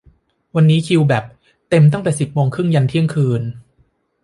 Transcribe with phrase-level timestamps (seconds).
[0.55, 1.23] วันนี้คิวแบบ
[1.69, 3.41] เต็มตั้งแต่สิบโมงครึ่งยันเที่ยงคืน